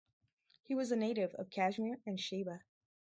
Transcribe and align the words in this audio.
He 0.63 0.73
was 0.73 0.91
a 0.91 0.95
native 0.95 1.35
of 1.35 1.51
Kashmir 1.51 1.99
and 2.07 2.17
a 2.17 2.19
Shaiva. 2.23 2.61